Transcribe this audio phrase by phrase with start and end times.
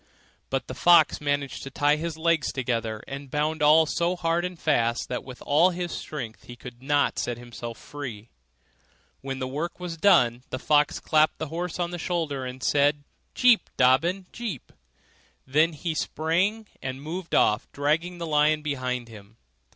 [0.49, 4.57] But the fox managed to tie his legs together and bound all so hard and
[4.59, 8.29] fast that with all his strength he could not set himself free.
[9.21, 13.03] When the work was done, the fox clapped the horse on the shoulder, and said,
[13.35, 13.69] 'Jip!
[13.77, 14.25] Dobbin!
[14.33, 14.71] Jip!'
[15.45, 19.37] Then up he sprang, and moved off, dragging the lion behind him.